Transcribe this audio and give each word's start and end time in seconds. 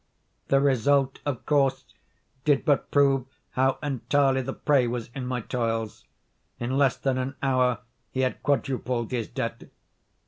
The 0.47 0.59
result, 0.59 1.19
of 1.27 1.45
course, 1.45 1.85
did 2.43 2.65
but 2.65 2.89
prove 2.89 3.27
how 3.51 3.77
entirely 3.83 4.41
the 4.41 4.51
prey 4.51 4.87
was 4.87 5.11
in 5.13 5.27
my 5.27 5.41
toils: 5.41 6.05
in 6.59 6.75
less 6.75 6.97
than 6.97 7.19
an 7.19 7.35
hour 7.43 7.81
he 8.09 8.21
had 8.21 8.41
quadrupled 8.41 9.11
his 9.11 9.27
debt. 9.27 9.65